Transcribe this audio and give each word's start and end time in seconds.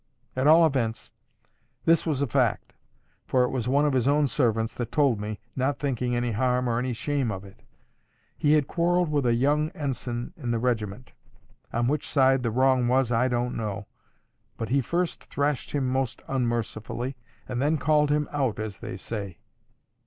At 0.35 0.47
all 0.47 0.65
events, 0.65 1.11
this 1.85 2.07
was 2.07 2.23
a 2.23 2.25
fact, 2.27 2.73
for 3.27 3.43
it 3.43 3.49
was 3.51 3.67
one 3.67 3.85
of 3.85 3.93
his 3.93 4.07
own 4.07 4.25
servants 4.25 4.73
that 4.73 4.91
told 4.91 5.21
me, 5.21 5.39
not 5.55 5.77
thinking 5.77 6.15
any 6.15 6.31
harm 6.31 6.67
or 6.67 6.79
any 6.79 6.91
shame 6.91 7.31
of 7.31 7.45
it. 7.45 7.59
He 8.35 8.53
had 8.53 8.65
quarrelled 8.67 9.09
with 9.11 9.27
a 9.27 9.35
young 9.35 9.69
ensign 9.75 10.33
in 10.35 10.49
the 10.49 10.57
regiment. 10.57 11.13
On 11.71 11.87
which 11.87 12.09
side 12.09 12.41
the 12.41 12.49
wrong 12.49 12.87
was, 12.87 13.11
I 13.11 13.27
don't 13.27 13.55
know. 13.55 13.85
But 14.57 14.69
he 14.69 14.81
first 14.81 15.25
thrashed 15.25 15.69
him 15.69 15.87
most 15.87 16.23
unmercifully, 16.27 17.15
and 17.47 17.61
then 17.61 17.77
called 17.77 18.09
him 18.09 18.27
out, 18.31 18.57
as 18.57 18.79
they 18.79 18.97
say. 18.97 19.37